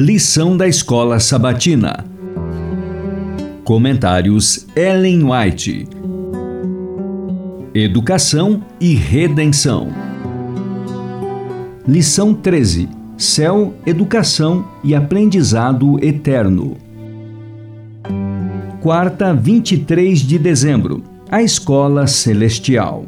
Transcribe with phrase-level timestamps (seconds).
[0.00, 2.04] Lição da Escola Sabatina.
[3.64, 5.88] Comentários Ellen White.
[7.74, 9.88] Educação e Redenção.
[11.84, 12.88] Lição 13.
[13.16, 16.76] Céu, Educação e Aprendizado Eterno.
[18.80, 21.02] Quarta, 23 de dezembro.
[21.28, 23.04] A Escola Celestial.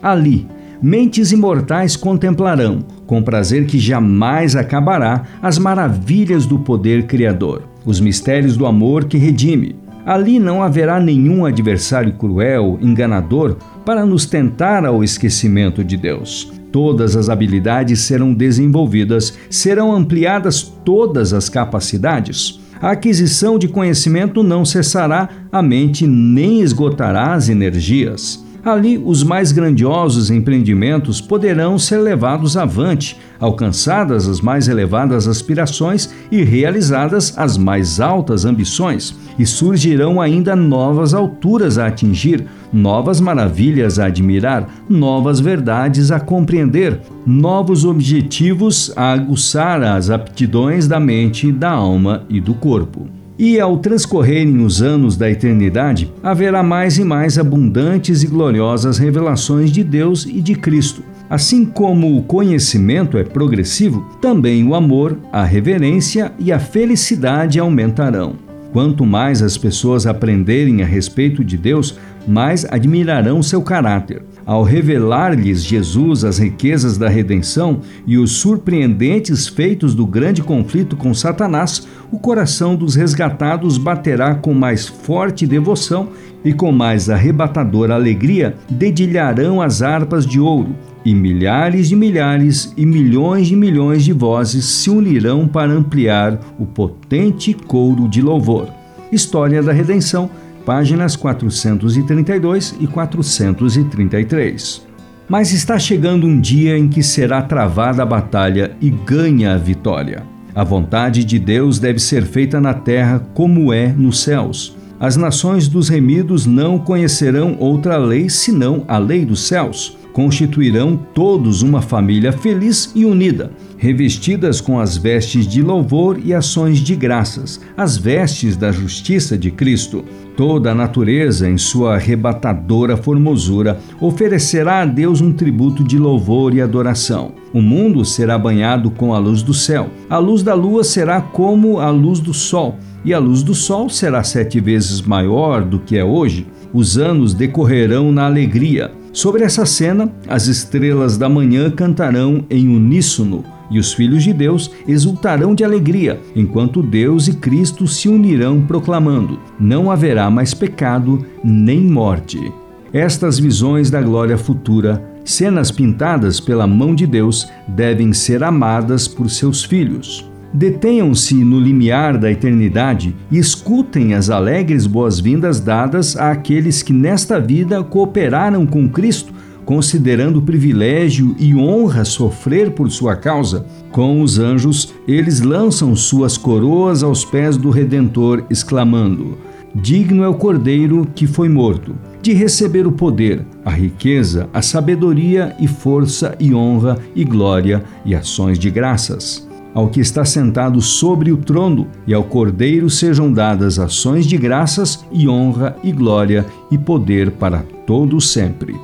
[0.00, 0.48] Ali,
[0.86, 8.54] mentes imortais contemplarão, com prazer que jamais acabará, as maravilhas do poder criador, os mistérios
[8.54, 9.76] do amor que redime.
[10.04, 16.52] Ali não haverá nenhum adversário cruel, enganador, para nos tentar ao esquecimento de Deus.
[16.70, 22.60] Todas as habilidades serão desenvolvidas, serão ampliadas todas as capacidades.
[22.78, 28.43] A aquisição de conhecimento não cessará, a mente nem esgotará as energias.
[28.64, 36.42] Ali, os mais grandiosos empreendimentos poderão ser levados avante, alcançadas as mais elevadas aspirações e
[36.42, 44.06] realizadas as mais altas ambições, e surgirão ainda novas alturas a atingir, novas maravilhas a
[44.06, 52.24] admirar, novas verdades a compreender, novos objetivos a aguçar as aptidões da mente, da alma
[52.30, 53.23] e do corpo.
[53.36, 59.72] E ao transcorrerem os anos da eternidade, haverá mais e mais abundantes e gloriosas revelações
[59.72, 61.02] de Deus e de Cristo.
[61.28, 68.36] Assim como o conhecimento é progressivo, também o amor, a reverência e a felicidade aumentarão.
[68.72, 74.22] Quanto mais as pessoas aprenderem a respeito de Deus, mais admirarão seu caráter.
[74.46, 81.14] Ao revelar-lhes Jesus as riquezas da redenção e os surpreendentes feitos do grande conflito com
[81.14, 86.10] Satanás, o coração dos resgatados baterá com mais forte devoção
[86.44, 92.84] e com mais arrebatadora alegria dedilharão as harpas de ouro, e milhares de milhares e
[92.84, 98.68] milhões de milhões de vozes se unirão para ampliar o potente couro de louvor.
[99.10, 100.28] História da Redenção,
[100.64, 104.82] páginas 432 e 433.
[105.28, 110.22] Mas está chegando um dia em que será travada a batalha e ganha a vitória.
[110.54, 114.76] A vontade de Deus deve ser feita na terra como é nos céus.
[115.00, 121.60] As nações dos remidos não conhecerão outra lei senão a lei dos céus constituirão todos
[121.60, 127.60] uma família feliz e unida, revestidas com as vestes de louvor e ações de graças,
[127.76, 130.04] as vestes da justiça de Cristo.
[130.36, 136.60] Toda a natureza, em sua arrebatadora formosura, oferecerá a Deus um tributo de louvor e
[136.60, 137.32] adoração.
[137.52, 139.90] O mundo será banhado com a luz do céu.
[140.08, 143.90] A luz da lua será como a luz do sol, e a luz do sol
[143.90, 146.46] será sete vezes maior do que é hoje.
[146.72, 153.44] Os anos decorrerão na alegria Sobre essa cena, as estrelas da manhã cantarão em uníssono
[153.70, 159.38] e os filhos de Deus exultarão de alegria, enquanto Deus e Cristo se unirão proclamando:
[159.58, 162.52] Não haverá mais pecado nem morte.
[162.92, 169.30] Estas visões da glória futura, cenas pintadas pela mão de Deus, devem ser amadas por
[169.30, 170.28] seus filhos.
[170.54, 177.82] Detenham-se no limiar da eternidade e escutem as alegres boas-vindas dadas àqueles que nesta vida
[177.82, 179.32] cooperaram com Cristo,
[179.64, 183.66] considerando privilégio e honra sofrer por sua causa.
[183.90, 189.36] Com os anjos, eles lançam suas coroas aos pés do Redentor, exclamando:
[189.74, 195.56] Digno é o Cordeiro que foi morto, de receber o poder, a riqueza, a sabedoria
[195.58, 201.32] e força e honra e glória e ações de graças ao que está sentado sobre
[201.32, 206.78] o trono e ao Cordeiro sejam dadas ações de graças e honra e glória e
[206.78, 208.74] poder para todo sempre.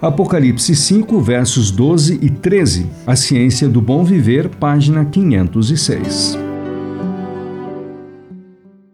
[0.00, 2.86] Apocalipse 5, versos 12 e 13.
[3.06, 6.45] A ciência do bom viver, página 506.